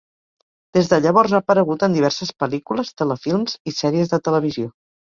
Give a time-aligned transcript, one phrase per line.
[0.77, 4.77] Des de llavors, ha aparegut en diverses pel·lícules, telefilms i sèries de televisió.